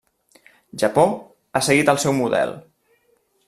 Japó 0.83 1.03
ha 1.59 1.63
seguit 1.67 1.95
el 1.95 2.03
seu 2.05 2.19
model. 2.23 2.59